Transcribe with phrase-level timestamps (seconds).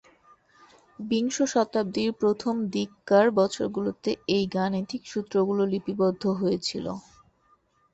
[0.99, 6.85] বিংশ শতাব্দীর প্রথম দিককার বছরগুলিতে এই গাণিতিক সূত্রগুলি লিপিবদ্ধ হয়েছিল।